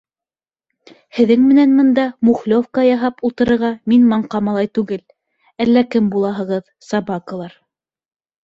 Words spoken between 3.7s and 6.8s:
мин маңҡа малай түгел, әллә кем булаһығыҙ,